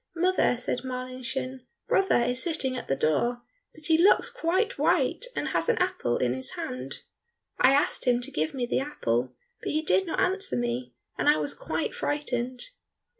[0.15, 3.43] "Mother," said Marlinchen, "brother is sitting at the door,
[3.75, 7.03] and he looks quite white and has an apple in his hand.
[7.59, 11.29] I asked him to give me the apple, but he did not answer me, and
[11.29, 12.71] I was quite frightened."